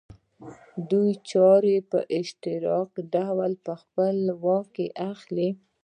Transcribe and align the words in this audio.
دوی 0.89 1.11
چارې 1.29 1.75
په 1.91 1.99
اشتراکي 2.19 3.01
ډول 3.13 3.51
په 3.65 3.73
خپل 3.81 4.17
واک 4.43 4.65
کې 4.75 4.85
اخلي 5.11 5.49